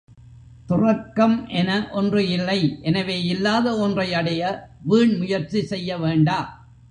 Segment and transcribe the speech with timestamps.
[0.69, 1.69] துறக்கம் என
[1.91, 2.57] ஒன்று இல்லை,
[2.81, 4.41] எனவே இல்லாத ஒன்றை அடைய
[4.89, 6.39] வீண், முயற்சி செய்ய வேண்டா.